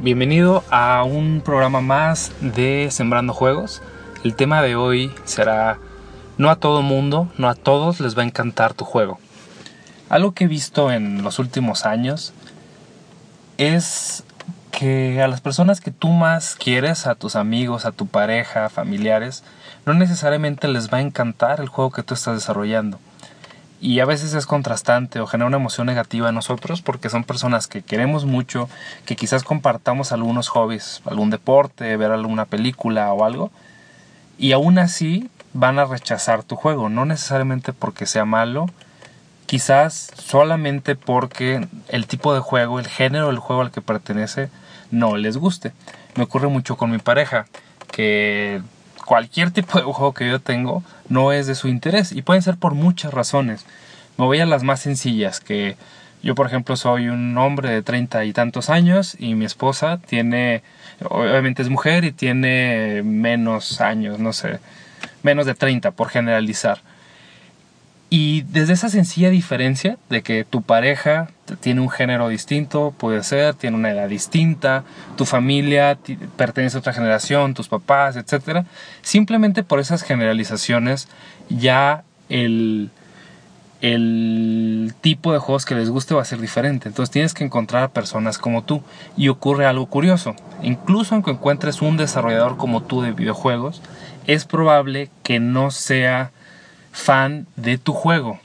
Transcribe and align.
Bienvenido 0.00 0.64
a 0.70 1.04
un 1.04 1.40
programa 1.40 1.80
más 1.80 2.32
de 2.40 2.88
Sembrando 2.90 3.32
Juegos. 3.32 3.80
El 4.24 4.34
tema 4.34 4.60
de 4.60 4.74
hoy 4.74 5.12
será 5.24 5.78
no 6.36 6.50
a 6.50 6.56
todo 6.56 6.82
mundo, 6.82 7.30
no 7.38 7.48
a 7.48 7.54
todos 7.54 8.00
les 8.00 8.18
va 8.18 8.22
a 8.22 8.26
encantar 8.26 8.74
tu 8.74 8.84
juego. 8.84 9.18
Algo 10.08 10.32
que 10.32 10.44
he 10.44 10.48
visto 10.48 10.90
en 10.90 11.22
los 11.22 11.38
últimos 11.38 11.86
años 11.86 12.34
es 13.56 14.24
que 14.72 15.22
a 15.22 15.28
las 15.28 15.40
personas 15.40 15.80
que 15.80 15.92
tú 15.92 16.08
más 16.08 16.56
quieres, 16.56 17.06
a 17.06 17.14
tus 17.14 17.36
amigos, 17.36 17.86
a 17.86 17.92
tu 17.92 18.06
pareja, 18.06 18.68
familiares, 18.68 19.44
no 19.86 19.94
necesariamente 19.94 20.66
les 20.66 20.92
va 20.92 20.98
a 20.98 21.02
encantar 21.02 21.60
el 21.60 21.68
juego 21.68 21.92
que 21.92 22.02
tú 22.02 22.14
estás 22.14 22.34
desarrollando 22.34 22.98
y 23.84 24.00
a 24.00 24.06
veces 24.06 24.32
es 24.32 24.46
contrastante 24.46 25.20
o 25.20 25.26
genera 25.26 25.46
una 25.46 25.58
emoción 25.58 25.86
negativa 25.86 26.30
en 26.30 26.34
nosotros 26.34 26.80
porque 26.80 27.10
son 27.10 27.22
personas 27.22 27.66
que 27.66 27.82
queremos 27.82 28.24
mucho, 28.24 28.70
que 29.04 29.14
quizás 29.14 29.44
compartamos 29.44 30.10
algunos 30.10 30.48
hobbies, 30.48 31.02
algún 31.04 31.28
deporte, 31.28 31.94
ver 31.98 32.10
alguna 32.10 32.46
película 32.46 33.12
o 33.12 33.26
algo, 33.26 33.50
y 34.38 34.52
aún 34.52 34.78
así 34.78 35.28
van 35.52 35.78
a 35.78 35.84
rechazar 35.84 36.44
tu 36.44 36.56
juego, 36.56 36.88
no 36.88 37.04
necesariamente 37.04 37.74
porque 37.74 38.06
sea 38.06 38.24
malo, 38.24 38.70
quizás 39.44 40.10
solamente 40.16 40.96
porque 40.96 41.68
el 41.88 42.06
tipo 42.06 42.32
de 42.32 42.40
juego, 42.40 42.78
el 42.78 42.88
género 42.88 43.26
del 43.26 43.38
juego 43.38 43.60
al 43.60 43.70
que 43.70 43.82
pertenece 43.82 44.48
no 44.90 45.18
les 45.18 45.36
guste. 45.36 45.72
Me 46.14 46.24
ocurre 46.24 46.48
mucho 46.48 46.78
con 46.78 46.90
mi 46.90 46.98
pareja, 46.98 47.44
que 47.92 48.62
cualquier 49.04 49.50
tipo 49.50 49.78
de 49.78 49.84
juego 49.84 50.14
que 50.14 50.28
yo 50.28 50.40
tengo 50.40 50.82
no 51.08 51.32
es 51.32 51.46
de 51.46 51.54
su 51.54 51.68
interés 51.68 52.12
y 52.12 52.22
pueden 52.22 52.42
ser 52.42 52.56
por 52.56 52.74
muchas 52.74 53.12
razones. 53.12 53.64
Me 54.16 54.24
voy 54.24 54.40
a 54.40 54.46
las 54.46 54.62
más 54.62 54.80
sencillas, 54.80 55.40
que 55.40 55.76
yo 56.22 56.34
por 56.34 56.46
ejemplo 56.46 56.76
soy 56.76 57.08
un 57.08 57.36
hombre 57.36 57.70
de 57.70 57.82
treinta 57.82 58.24
y 58.24 58.32
tantos 58.32 58.70
años 58.70 59.16
y 59.18 59.34
mi 59.34 59.44
esposa 59.44 59.98
tiene, 59.98 60.62
obviamente 61.08 61.62
es 61.62 61.68
mujer 61.68 62.04
y 62.04 62.12
tiene 62.12 63.02
menos 63.04 63.80
años, 63.80 64.18
no 64.18 64.32
sé, 64.32 64.58
menos 65.22 65.46
de 65.46 65.54
30 65.54 65.90
por 65.90 66.08
generalizar. 66.08 66.80
Y 68.10 68.42
desde 68.42 68.74
esa 68.74 68.88
sencilla 68.88 69.28
diferencia 69.28 69.98
de 70.08 70.22
que 70.22 70.44
tu 70.44 70.62
pareja 70.62 71.28
tiene 71.60 71.80
un 71.80 71.90
género 71.90 72.28
distinto, 72.28 72.94
puede 72.96 73.22
ser, 73.22 73.54
tiene 73.54 73.76
una 73.76 73.90
edad 73.90 74.08
distinta, 74.08 74.84
tu 75.16 75.24
familia 75.24 75.98
pertenece 76.36 76.76
a 76.76 76.80
otra 76.80 76.92
generación, 76.92 77.54
tus 77.54 77.68
papás, 77.68 78.16
etc. 78.16 78.64
Simplemente 79.02 79.62
por 79.62 79.80
esas 79.80 80.02
generalizaciones 80.02 81.08
ya 81.48 82.04
el, 82.28 82.90
el 83.80 84.94
tipo 85.02 85.32
de 85.32 85.38
juegos 85.38 85.66
que 85.66 85.74
les 85.74 85.90
guste 85.90 86.14
va 86.14 86.22
a 86.22 86.24
ser 86.24 86.40
diferente. 86.40 86.88
Entonces 86.88 87.12
tienes 87.12 87.34
que 87.34 87.44
encontrar 87.44 87.90
personas 87.90 88.38
como 88.38 88.64
tú. 88.64 88.82
Y 89.16 89.28
ocurre 89.28 89.66
algo 89.66 89.86
curioso. 89.86 90.34
Incluso 90.62 91.14
aunque 91.14 91.32
encuentres 91.32 91.82
un 91.82 91.98
desarrollador 91.98 92.56
como 92.56 92.82
tú 92.82 93.02
de 93.02 93.12
videojuegos, 93.12 93.82
es 94.26 94.46
probable 94.46 95.10
que 95.22 95.38
no 95.38 95.70
sea 95.70 96.30
fan 96.92 97.46
de 97.56 97.76
tu 97.76 97.92
juego. 97.92 98.40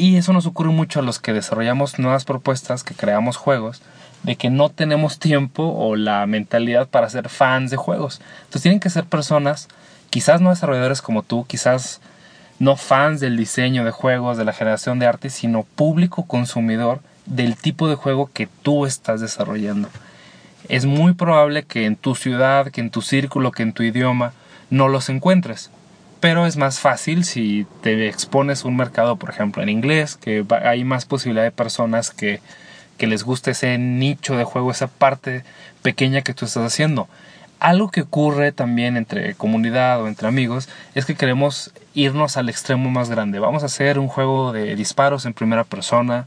Y 0.00 0.16
eso 0.16 0.32
nos 0.32 0.46
ocurre 0.46 0.70
mucho 0.70 1.00
a 1.00 1.02
los 1.02 1.18
que 1.18 1.34
desarrollamos 1.34 1.98
nuevas 1.98 2.24
propuestas, 2.24 2.84
que 2.84 2.94
creamos 2.94 3.36
juegos, 3.36 3.82
de 4.22 4.36
que 4.36 4.48
no 4.48 4.70
tenemos 4.70 5.18
tiempo 5.18 5.62
o 5.62 5.94
la 5.94 6.24
mentalidad 6.24 6.88
para 6.88 7.10
ser 7.10 7.28
fans 7.28 7.70
de 7.70 7.76
juegos. 7.76 8.22
Entonces 8.38 8.62
tienen 8.62 8.80
que 8.80 8.88
ser 8.88 9.04
personas, 9.04 9.68
quizás 10.08 10.40
no 10.40 10.48
desarrolladores 10.48 11.02
como 11.02 11.22
tú, 11.22 11.44
quizás 11.46 12.00
no 12.58 12.76
fans 12.76 13.20
del 13.20 13.36
diseño 13.36 13.84
de 13.84 13.90
juegos, 13.90 14.38
de 14.38 14.46
la 14.46 14.54
generación 14.54 15.00
de 15.00 15.06
arte, 15.06 15.28
sino 15.28 15.64
público 15.64 16.26
consumidor 16.26 17.00
del 17.26 17.56
tipo 17.56 17.86
de 17.86 17.96
juego 17.96 18.30
que 18.32 18.48
tú 18.62 18.86
estás 18.86 19.20
desarrollando. 19.20 19.90
Es 20.70 20.86
muy 20.86 21.12
probable 21.12 21.64
que 21.64 21.84
en 21.84 21.96
tu 21.96 22.14
ciudad, 22.14 22.70
que 22.70 22.80
en 22.80 22.88
tu 22.88 23.02
círculo, 23.02 23.52
que 23.52 23.64
en 23.64 23.74
tu 23.74 23.82
idioma 23.82 24.32
no 24.70 24.88
los 24.88 25.10
encuentres 25.10 25.70
pero 26.20 26.46
es 26.46 26.56
más 26.56 26.78
fácil 26.78 27.24
si 27.24 27.66
te 27.82 28.08
expones 28.08 28.64
un 28.64 28.76
mercado, 28.76 29.16
por 29.16 29.30
ejemplo, 29.30 29.62
en 29.62 29.70
inglés, 29.70 30.16
que 30.16 30.44
hay 30.62 30.84
más 30.84 31.06
posibilidad 31.06 31.44
de 31.44 31.50
personas 31.50 32.10
que, 32.10 32.40
que 32.98 33.06
les 33.06 33.24
guste 33.24 33.52
ese 33.52 33.78
nicho 33.78 34.36
de 34.36 34.44
juego, 34.44 34.70
esa 34.70 34.86
parte 34.86 35.42
pequeña 35.82 36.20
que 36.20 36.34
tú 36.34 36.44
estás 36.44 36.64
haciendo. 36.64 37.08
Algo 37.58 37.90
que 37.90 38.02
ocurre 38.02 38.52
también 38.52 38.96
entre 38.96 39.34
comunidad 39.34 40.02
o 40.02 40.08
entre 40.08 40.28
amigos 40.28 40.68
es 40.94 41.04
que 41.06 41.14
queremos 41.14 41.72
irnos 41.94 42.36
al 42.36 42.48
extremo 42.48 42.90
más 42.90 43.10
grande. 43.10 43.38
Vamos 43.38 43.62
a 43.62 43.66
hacer 43.66 43.98
un 43.98 44.08
juego 44.08 44.52
de 44.52 44.76
disparos 44.76 45.26
en 45.26 45.34
primera 45.34 45.64
persona, 45.64 46.26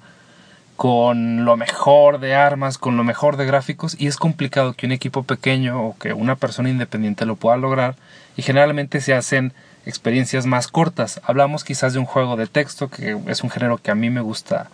con 0.75 1.45
lo 1.45 1.55
mejor 1.55 2.19
de 2.19 2.35
armas, 2.35 2.77
con 2.77 2.97
lo 2.97 3.03
mejor 3.03 3.37
de 3.37 3.45
gráficos, 3.45 3.95
y 3.99 4.07
es 4.07 4.17
complicado 4.17 4.73
que 4.73 4.85
un 4.85 4.91
equipo 4.91 5.23
pequeño 5.23 5.81
o 5.81 5.97
que 5.97 6.13
una 6.13 6.35
persona 6.35 6.69
independiente 6.69 7.25
lo 7.25 7.35
pueda 7.35 7.57
lograr, 7.57 7.95
y 8.35 8.41
generalmente 8.41 8.99
se 8.99 9.13
hacen 9.13 9.53
experiencias 9.85 10.45
más 10.45 10.67
cortas. 10.67 11.21
Hablamos 11.23 11.63
quizás 11.63 11.93
de 11.93 11.99
un 11.99 12.05
juego 12.05 12.35
de 12.35 12.47
texto, 12.47 12.89
que 12.89 13.17
es 13.27 13.43
un 13.43 13.49
género 13.49 13.77
que 13.77 13.91
a 13.91 13.95
mí 13.95 14.09
me 14.09 14.21
gusta 14.21 14.69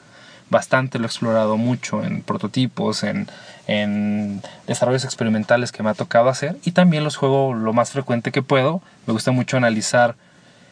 bastante, 0.50 0.97
lo 0.97 1.06
he 1.06 1.08
explorado 1.08 1.58
mucho 1.58 2.03
en 2.03 2.22
prototipos, 2.22 3.03
en, 3.03 3.28
en 3.68 4.42
desarrollos 4.68 5.06
experimentales 5.06 5.72
que 5.72 5.84
me 5.84 5.90
ha 5.92 5.94
tocado 5.94 6.30
hacer 6.30 6.58
y 6.66 6.72
también 6.72 7.03
los 7.03 7.18
juego 7.18 7.53
lo 7.53 7.74
más 7.74 7.92
frecuente 7.92 8.31
que 8.31 8.42
puedo. 8.42 8.81
Me 9.06 9.14
gusta 9.14 9.31
mucho 9.31 9.58
analizar 9.58 10.16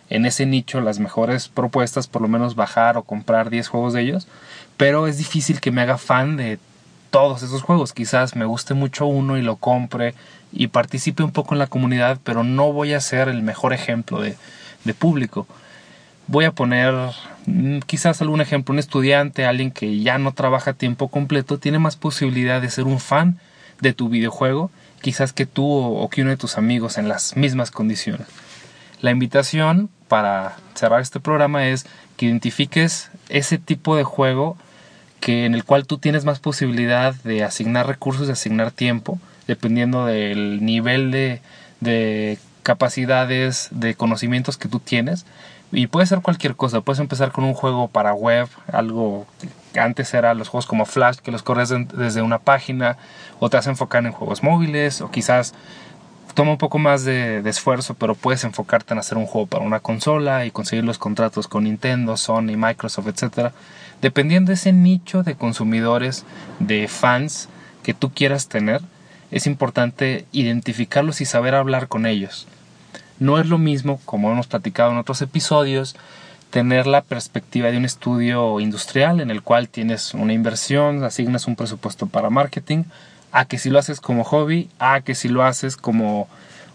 en 0.10 0.26
ese 0.26 0.46
nicho 0.46 0.82
las 0.82 1.00
mejores 1.00 1.50
propuestas, 1.50 2.08
por 2.08 2.22
lo 2.22 2.28
menos 2.28 2.56
bajar 2.56 2.98
o 2.98 3.04
comprar 3.04 3.50
10 3.50 3.68
juegos 3.68 3.94
de 3.94 4.02
ellos, 4.02 4.28
pero 4.78 5.08
es 5.08 5.18
difícil 5.18 5.60
que 5.60 5.72
me 5.72 5.82
haga 5.82 5.98
fan 5.98 6.38
de 6.38 6.60
todos 7.10 7.44
esos 7.44 7.62
juegos. 7.62 7.94
Quizás 7.94 8.36
me 8.36 8.46
guste 8.46 8.74
mucho 8.74 9.06
uno 9.06 9.38
y 9.38 9.42
lo 9.42 9.56
compre 9.58 10.14
y 10.52 10.68
participe 10.68 11.24
un 11.24 11.32
poco 11.32 11.54
en 11.56 11.60
la 11.60 11.68
comunidad, 11.68 12.20
pero 12.24 12.44
no 12.44 12.72
voy 12.72 12.94
a 12.94 13.02
ser 13.02 13.30
el 13.30 13.42
mejor 13.42 13.74
ejemplo 13.74 14.22
de, 14.22 14.36
público. 14.98 15.48
Voy 16.28 16.46
a 16.46 16.54
poner 16.54 16.94
mm, 17.46 17.80
quizás 17.80 18.22
algún 18.22 18.40
ejemplo, 18.40 18.72
un 18.72 18.80
estudiante, 18.80 19.46
alguien 19.46 19.72
que 19.72 20.00
ya 20.00 20.18
no 20.18 20.32
trabaja 20.32 20.74
tiempo 20.74 21.10
completo, 21.10 21.58
tiene 21.58 21.78
más 21.78 21.98
posibilidad 21.98 22.62
de 22.62 22.70
ser 22.70 22.86
un 22.86 23.00
fan 23.00 23.38
de 23.82 23.94
tu 23.94 24.08
videojuego, 24.08 24.72
quizás 25.02 25.34
que 25.34 25.46
tú 25.46 25.70
o 25.70 26.10
que 26.10 26.22
uno 26.22 26.32
de 26.32 26.38
tus 26.38 26.58
amigos 26.58 26.98
en 26.98 27.10
las 27.10 27.36
mismas 27.36 27.70
condiciones. 27.70 28.28
La 29.02 29.12
invitación 29.12 29.90
para 30.08 30.56
cerrar 30.74 31.02
este 31.02 31.20
programa 31.20 31.68
es 31.68 31.86
que 32.16 32.28
identifiques 32.28 33.12
ese 33.30 33.58
tipo 33.58 33.96
de 33.98 34.04
juego 34.04 34.58
que 35.20 35.46
en 35.46 35.56
el 35.56 35.64
cual 35.64 35.86
tú 35.86 35.98
tienes 35.98 36.26
más 36.26 36.40
posibilidad 36.40 37.14
de 37.24 37.44
asignar 37.44 37.88
recursos, 37.88 38.28
de 38.28 38.34
asignar 38.34 38.72
tiempo, 38.72 39.20
dependiendo 39.48 40.06
del 40.06 40.64
nivel 40.64 41.12
de, 41.12 41.42
de 41.80 42.38
capacidades, 42.64 43.70
de 43.72 43.96
conocimientos 43.96 44.58
que 44.58 44.68
tú 44.68 44.80
tienes. 44.80 45.26
Y 45.72 45.88
puede 45.88 46.06
ser 46.06 46.22
cualquier 46.22 46.56
cosa, 46.56 46.82
puedes 46.82 47.00
empezar 47.00 47.32
con 47.32 47.44
un 47.44 47.54
juego 47.54 47.88
para 47.90 48.14
web, 48.14 48.48
algo 48.72 49.26
que 49.74 49.80
antes 49.80 50.14
era 50.14 50.34
los 50.34 50.48
juegos 50.48 50.66
como 50.66 50.86
Flash, 50.86 51.18
que 51.18 51.32
los 51.32 51.44
corres 51.44 51.74
desde 51.94 52.22
una 52.22 52.40
página, 52.40 52.98
o 53.40 53.50
te 53.50 53.58
vas 53.58 53.68
a 53.68 53.72
enfocar 53.72 54.06
en 54.06 54.14
juegos 54.14 54.44
móviles, 54.44 55.02
o 55.02 55.12
quizás 55.12 55.54
toma 56.38 56.52
un 56.52 56.60
poco 56.60 56.78
más 56.78 57.04
de, 57.04 57.40
esfuerzo, 57.50 57.96
pero 57.96 58.14
puedes 58.14 58.44
enfocarte 58.44 58.94
en 58.94 59.00
hacer 59.00 59.18
un 59.18 59.26
juego 59.26 59.48
para 59.48 59.66
una 59.66 59.80
consola 59.80 60.46
y 60.46 60.52
conseguir 60.52 60.84
los 60.84 61.00
contratos 61.00 61.48
con 61.48 61.64
Nintendo, 61.64 62.16
Sony, 62.16 62.56
Microsoft, 62.56 63.08
etc. 63.08 63.54
Dependiendo 64.04 64.50
de 64.50 64.54
ese 64.54 64.72
nicho 64.72 65.24
de 65.24 65.34
consumidores, 65.34 66.26
de 66.60 66.88
fans 66.88 67.50
que 67.82 67.96
tú 67.96 68.12
quieras 68.12 68.50
tener, 68.50 68.82
es 69.32 69.48
importante 69.48 70.28
identificarlos 70.32 71.22
y 71.22 71.26
saber 71.26 71.56
hablar 71.56 71.88
con 71.88 72.06
ellos. 72.06 72.46
No 73.18 73.40
es 73.40 73.48
lo 73.48 73.58
mismo, 73.58 74.00
como 74.06 74.32
hemos 74.32 74.46
platicado 74.46 74.92
en 74.92 75.00
otros 75.00 75.24
episodios, 75.24 75.96
tener 76.52 76.86
la 76.86 77.02
perspectiva 77.02 77.72
de 77.72 77.78
un 77.78 77.86
estudio 77.86 78.60
industrial 78.60 79.22
en 79.22 79.32
el 79.32 79.42
cual 79.42 79.70
tienes 79.70 80.14
una 80.14 80.34
inversión, 80.34 81.04
asignas 81.04 81.48
un 81.48 81.56
presupuesto 81.56 82.06
para 82.06 82.30
marketing, 82.30 82.84
a 83.32 83.46
que 83.46 83.58
si 83.58 83.70
lo 83.70 83.80
haces 83.80 84.02
como 84.02 84.24
hobby, 84.24 84.70
a 84.80 85.02
que 85.02 85.16
si 85.16 85.30
lo 85.30 85.44
haces 85.44 85.78
como 85.78 86.28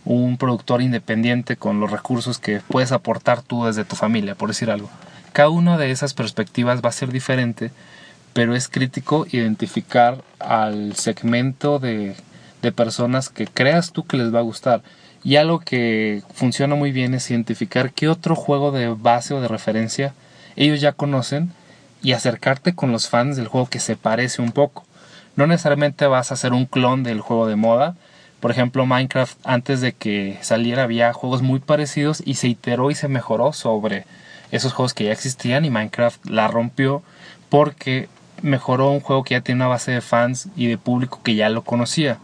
un 0.04 0.37
productor 0.37 0.82
independiente 0.82 1.56
con 1.56 1.81
los 1.81 1.90
recursos 1.90 2.38
que 2.38 2.60
puedes 2.60 2.93
aportar 2.93 3.43
tú 3.43 3.64
desde 3.64 3.84
tu 3.84 3.96
familia, 3.96 4.34
por 4.34 4.49
decir 4.49 4.70
algo. 4.70 4.90
Cada 5.32 5.49
una 5.49 5.78
de 5.78 5.90
esas 5.90 6.14
perspectivas 6.14 6.82
va 6.84 6.88
a 6.88 6.93
ser 6.93 7.12
diferente, 7.12 7.70
pero 8.32 8.54
es 8.54 8.69
crítico 8.69 9.26
identificar 9.31 10.22
al 10.40 10.96
segmento 10.96 11.78
de 11.78 12.16
de 12.62 12.72
personas 12.72 13.28
que 13.28 13.46
creas 13.46 13.93
tú 13.93 14.06
que 14.06 14.16
les 14.16 14.32
va 14.32 14.38
a 14.38 14.43
gustar. 14.43 14.82
Y 15.25 15.37
algo 15.37 15.60
que 15.60 16.22
funciona 16.32 16.75
muy 16.75 16.93
bien 16.93 17.12
es 17.14 17.31
identificar 17.31 17.93
qué 17.93 18.08
otro 18.08 18.34
juego 18.34 18.72
de 18.72 18.88
base 18.88 19.34
o 19.34 19.40
de 19.40 19.49
referencia 19.49 20.14
ellos 20.54 20.81
ya 20.81 20.93
conocen 20.93 21.52
y 22.02 22.12
acercarte 22.12 22.75
con 22.75 22.93
los 22.93 23.08
fans 23.08 23.37
del 23.37 23.49
juego 23.49 23.69
que 23.69 23.81
se 23.81 23.96
parece 23.96 24.43
un 24.43 24.52
poco. 24.52 24.84
No 25.37 25.46
necesariamente 25.46 26.06
vas 26.06 26.31
a 26.31 26.34
hacer 26.34 26.52
un 26.52 26.67
clon 26.67 27.02
del 27.02 27.20
juego 27.20 27.46
de 27.46 27.56
moda. 27.56 27.96
Por 28.40 28.50
ejemplo, 28.50 28.87
Minecraft 28.87 29.38
antes 29.44 29.81
de 29.81 29.93
que 29.93 30.38
saliera 30.43 30.82
había 30.82 31.12
juegos 31.12 31.43
muy 31.43 31.61
parecidos 31.61 32.23
y 32.25 32.34
se 32.34 32.49
iteró 32.49 32.90
y 32.90 32.94
se 32.94 33.08
mejoró 33.08 33.52
sobre 33.52 34.05
esos 34.50 34.73
juegos 34.73 34.94
que 34.94 35.05
ya 35.05 35.12
existían 35.12 35.64
y 35.64 35.70
Minecraft 35.70 36.26
la 36.26 36.49
rompió 36.49 37.02
porque 37.49 38.08
mejoró 38.43 38.90
un 38.90 39.00
juego 39.00 39.25
que 39.25 39.34
ya 39.34 39.40
tiene 39.40 39.61
una 39.61 39.69
base 39.69 39.93
de 39.93 40.00
fans 40.00 40.49
y 40.56 40.67
de 40.67 40.79
público 40.79 41.20
que 41.23 41.35
ya 41.35 41.49
lo 41.49 41.62
conocía. 41.62 42.19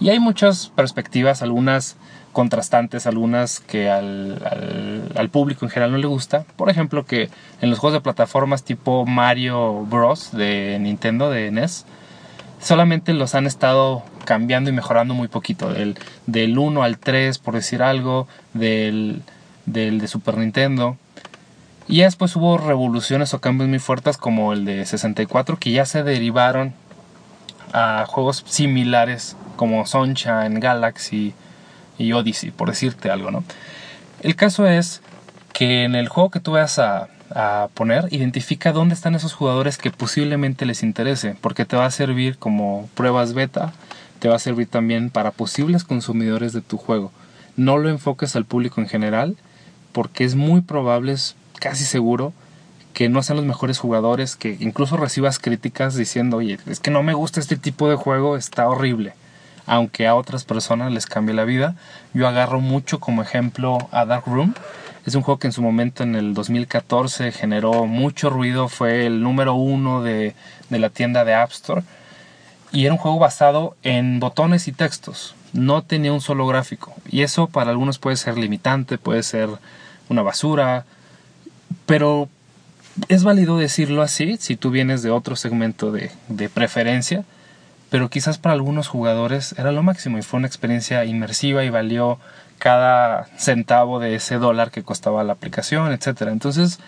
Y 0.00 0.10
hay 0.10 0.18
muchas 0.18 0.68
perspectivas, 0.68 1.42
algunas 1.42 1.96
contrastantes, 2.32 3.06
algunas 3.06 3.60
que 3.60 3.88
al, 3.88 5.12
al, 5.16 5.30
público 5.30 5.64
en 5.64 5.70
general 5.70 5.92
no 5.92 5.98
le 5.98 6.06
gusta. 6.06 6.44
Por 6.56 6.68
ejemplo, 6.68 7.06
que 7.06 7.30
en 7.62 7.70
los 7.70 7.78
juegos 7.78 7.94
de 7.94 8.02
plataformas 8.02 8.62
tipo 8.62 9.06
Mario 9.06 9.86
Bros. 9.86 10.32
de 10.32 10.76
Nintendo, 10.78 11.30
de 11.30 11.50
NES, 11.50 11.86
solamente 12.60 13.12
los 13.14 13.34
han 13.34 13.46
estado 13.46 14.02
cambiando 14.24 14.70
y 14.70 14.72
mejorando 14.72 15.14
muy 15.14 15.28
poquito. 15.28 15.72
Del, 15.72 15.98
del 16.26 16.58
1 16.58 16.82
al 16.82 16.98
3, 16.98 17.38
por 17.38 17.54
decir 17.54 17.82
algo, 17.82 18.28
del, 18.54 19.22
del 19.66 20.00
de 20.00 20.08
Super 20.08 20.36
Nintendo. 20.38 20.96
Y 21.88 22.00
después 22.00 22.34
hubo 22.36 22.58
revoluciones 22.58 23.32
o 23.32 23.40
cambios 23.40 23.68
muy 23.68 23.78
fuertes 23.78 24.16
como 24.16 24.52
el 24.52 24.64
de 24.64 24.84
64 24.84 25.58
que 25.58 25.70
ya 25.70 25.86
se 25.86 26.02
derivaron 26.02 26.74
a 27.72 28.04
juegos 28.06 28.44
similares 28.46 29.36
como 29.56 29.86
Sunshine, 29.86 30.58
Galaxy 30.60 31.34
y 31.98 32.12
Odyssey, 32.12 32.50
por 32.50 32.68
decirte 32.68 33.10
algo, 33.10 33.30
¿no? 33.30 33.44
El 34.20 34.34
caso 34.34 34.66
es 34.66 35.00
que 35.52 35.84
en 35.84 35.94
el 35.94 36.08
juego 36.08 36.30
que 36.30 36.40
tú 36.40 36.52
vas 36.52 36.78
a, 36.78 37.08
a 37.30 37.68
poner, 37.74 38.08
identifica 38.10 38.72
dónde 38.72 38.94
están 38.94 39.14
esos 39.14 39.32
jugadores 39.32 39.78
que 39.78 39.90
posiblemente 39.90 40.66
les 40.66 40.82
interese, 40.82 41.36
porque 41.40 41.64
te 41.64 41.76
va 41.76 41.86
a 41.86 41.90
servir 41.90 42.38
como 42.38 42.88
pruebas 42.94 43.32
beta, 43.34 43.72
te 44.18 44.28
va 44.28 44.36
a 44.36 44.40
servir 44.40 44.68
también 44.68 45.10
para 45.10 45.30
posibles 45.30 45.84
consumidores 45.84 46.52
de 46.52 46.62
tu 46.62 46.76
juego. 46.76 47.12
No 47.56 47.78
lo 47.78 47.88
enfoques 47.88 48.36
al 48.36 48.44
público 48.44 48.80
en 48.80 48.88
general, 48.88 49.36
porque 49.92 50.24
es 50.24 50.34
muy 50.34 50.60
probable, 50.60 51.14
casi 51.58 51.84
seguro 51.84 52.32
que 52.96 53.10
no 53.10 53.22
sean 53.22 53.36
los 53.36 53.44
mejores 53.44 53.78
jugadores, 53.78 54.36
que 54.36 54.56
incluso 54.58 54.96
recibas 54.96 55.38
críticas 55.38 55.96
diciendo, 55.96 56.38
oye, 56.38 56.58
es 56.64 56.80
que 56.80 56.90
no 56.90 57.02
me 57.02 57.12
gusta 57.12 57.40
este 57.40 57.58
tipo 57.58 57.90
de 57.90 57.96
juego, 57.96 58.38
está 58.38 58.66
horrible. 58.68 59.12
Aunque 59.66 60.06
a 60.06 60.14
otras 60.14 60.44
personas 60.44 60.90
les 60.92 61.04
cambie 61.04 61.34
la 61.34 61.44
vida. 61.44 61.74
Yo 62.14 62.26
agarro 62.26 62.60
mucho 62.60 62.98
como 62.98 63.20
ejemplo 63.20 63.88
a 63.90 64.06
Dark 64.06 64.24
Room. 64.26 64.54
Es 65.06 65.14
un 65.14 65.22
juego 65.22 65.38
que 65.38 65.46
en 65.46 65.52
su 65.52 65.62
momento, 65.62 66.02
en 66.02 66.16
el 66.16 66.34
2014, 66.34 67.30
generó 67.30 67.86
mucho 67.86 68.28
ruido. 68.28 68.68
Fue 68.68 69.06
el 69.06 69.22
número 69.22 69.54
uno 69.54 70.02
de, 70.02 70.34
de 70.68 70.78
la 70.78 70.90
tienda 70.90 71.24
de 71.24 71.32
App 71.32 71.52
Store. 71.52 71.82
Y 72.72 72.84
era 72.84 72.92
un 72.92 72.98
juego 72.98 73.18
basado 73.18 73.76
en 73.84 74.18
botones 74.18 74.66
y 74.66 74.72
textos. 74.72 75.36
No 75.52 75.82
tenía 75.82 76.12
un 76.12 76.20
solo 76.20 76.46
gráfico. 76.46 76.92
Y 77.08 77.22
eso 77.22 77.46
para 77.46 77.70
algunos 77.70 77.98
puede 77.98 78.16
ser 78.16 78.36
limitante, 78.36 78.98
puede 78.98 79.22
ser 79.22 79.48
una 80.08 80.22
basura, 80.22 80.84
pero 81.86 82.28
es 83.08 83.24
válido 83.24 83.58
decirlo 83.58 84.02
así 84.02 84.36
si 84.38 84.56
tú 84.56 84.70
vienes 84.70 85.02
de 85.02 85.10
otro 85.10 85.36
segmento 85.36 85.92
de, 85.92 86.10
de 86.28 86.48
preferencia, 86.48 87.24
pero 87.90 88.10
quizás 88.10 88.38
para 88.38 88.54
algunos 88.54 88.88
jugadores 88.88 89.54
era 89.58 89.72
lo 89.72 89.82
máximo 89.82 90.18
y 90.18 90.22
fue 90.22 90.38
una 90.38 90.46
experiencia 90.46 91.04
inmersiva 91.04 91.64
y 91.64 91.70
valió 91.70 92.18
cada 92.58 93.26
centavo 93.36 94.00
de 94.00 94.14
ese 94.14 94.36
dólar 94.36 94.70
que 94.70 94.82
costaba 94.82 95.24
la 95.24 95.34
aplicación, 95.34 95.92
etcétera. 95.92 96.32
Entonces, 96.32 96.78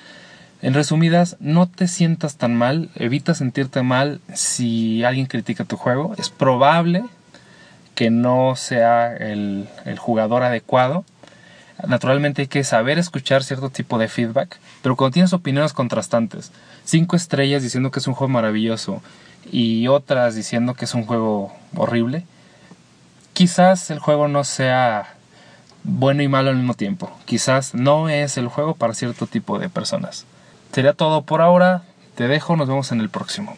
en 0.60 0.74
resumidas, 0.74 1.36
no 1.40 1.68
te 1.68 1.86
sientas 1.86 2.36
tan 2.36 2.56
mal, 2.56 2.90
evita 2.96 3.34
sentirte 3.34 3.82
mal 3.82 4.20
si 4.34 5.04
alguien 5.04 5.26
critica 5.26 5.64
tu 5.64 5.76
juego. 5.76 6.14
Es 6.18 6.30
probable 6.30 7.04
que 7.94 8.10
no 8.10 8.56
sea 8.56 9.14
el, 9.14 9.68
el 9.84 9.98
jugador 9.98 10.42
adecuado, 10.42 11.04
Naturalmente 11.86 12.42
hay 12.42 12.48
que 12.48 12.64
saber 12.64 12.98
escuchar 12.98 13.44
cierto 13.44 13.70
tipo 13.70 13.98
de 13.98 14.08
feedback, 14.08 14.58
pero 14.82 14.96
cuando 14.96 15.14
tienes 15.14 15.32
opiniones 15.32 15.72
contrastantes, 15.72 16.50
cinco 16.84 17.14
estrellas 17.14 17.62
diciendo 17.62 17.90
que 17.90 18.00
es 18.00 18.06
un 18.06 18.14
juego 18.14 18.32
maravilloso 18.32 19.00
y 19.50 19.86
otras 19.86 20.34
diciendo 20.34 20.74
que 20.74 20.86
es 20.86 20.94
un 20.94 21.06
juego 21.06 21.52
horrible, 21.76 22.24
quizás 23.32 23.90
el 23.90 24.00
juego 24.00 24.26
no 24.26 24.42
sea 24.42 25.14
bueno 25.84 26.22
y 26.22 26.28
malo 26.28 26.50
al 26.50 26.56
mismo 26.56 26.74
tiempo. 26.74 27.10
Quizás 27.24 27.74
no 27.74 28.08
es 28.08 28.36
el 28.36 28.48
juego 28.48 28.74
para 28.74 28.94
cierto 28.94 29.26
tipo 29.26 29.58
de 29.58 29.68
personas. 29.68 30.26
Sería 30.72 30.92
todo 30.92 31.22
por 31.22 31.40
ahora. 31.40 31.82
Te 32.16 32.26
dejo, 32.26 32.56
nos 32.56 32.68
vemos 32.68 32.90
en 32.90 33.00
el 33.00 33.08
próximo. 33.08 33.56